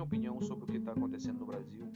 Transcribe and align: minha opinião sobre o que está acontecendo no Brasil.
minha 0.00 0.04
opinião 0.04 0.40
sobre 0.40 0.64
o 0.64 0.66
que 0.66 0.78
está 0.78 0.92
acontecendo 0.92 1.40
no 1.40 1.46
Brasil. 1.46 1.92